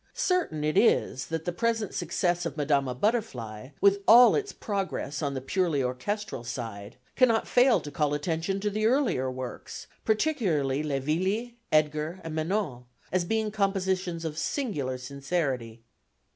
Certain 0.15 0.63
it 0.63 0.79
is, 0.79 1.27
that 1.27 1.45
the 1.45 1.51
present 1.51 1.93
success 1.93 2.43
of 2.43 2.57
Madama 2.57 2.95
Butterfly, 2.95 3.69
with 3.81 4.01
all 4.07 4.33
its 4.33 4.51
progress 4.51 5.21
on 5.21 5.35
the 5.35 5.41
purely 5.41 5.83
orchestral 5.83 6.43
side, 6.43 6.95
cannot 7.15 7.47
fail 7.47 7.79
to 7.81 7.91
call 7.91 8.15
attention 8.15 8.59
to 8.61 8.71
the 8.71 8.87
earlier 8.87 9.29
works, 9.29 9.85
particularly 10.03 10.81
Le 10.81 10.99
Villi, 10.99 11.55
Edgar 11.71 12.19
and 12.23 12.33
Manon, 12.33 12.85
as 13.11 13.25
being 13.25 13.51
compositions 13.51 14.25
of 14.25 14.39
singular 14.39 14.97
sincerity. 14.97 15.83